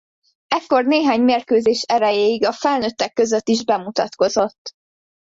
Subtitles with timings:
[0.47, 4.75] Ekkor néhány mérkőzés erejéig a felnőttek között is bemutatkozott.